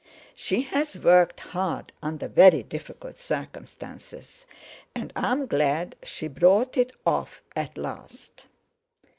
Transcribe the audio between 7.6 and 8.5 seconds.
last."